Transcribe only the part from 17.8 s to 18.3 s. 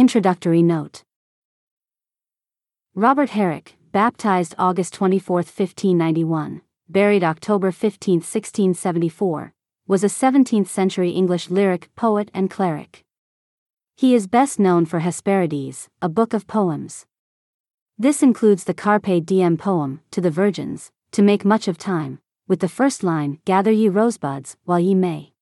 This